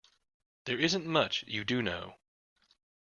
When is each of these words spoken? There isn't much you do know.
There 0.65 0.79
isn't 0.79 1.05
much 1.05 1.43
you 1.43 1.63
do 1.63 1.83
know. 1.83 2.15